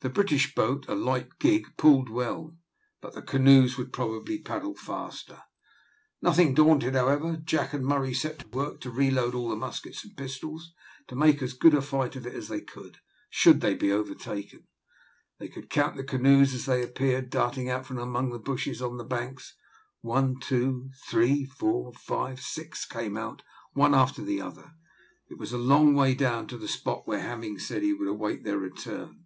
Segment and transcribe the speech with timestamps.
[0.00, 2.56] The British boat, a light gig, pulled well,
[3.00, 5.42] but the canoes would probably paddle faster.
[6.22, 10.16] Nothing daunted, however, Jack and Murray set to work to reload all the muskets and
[10.16, 10.72] pistols,
[11.08, 12.98] to make as good a fight of it as they could,
[13.30, 14.68] should they be overtaken.
[15.40, 18.98] They could count the canoes as they appeared darting out from among the bushes on
[18.98, 19.56] the banks
[20.02, 23.42] one, two, three, four, five, six, came out
[23.72, 24.70] one after the other.
[25.28, 28.06] It was a long way down to the spot where Hemming had said he would
[28.06, 29.24] await their return.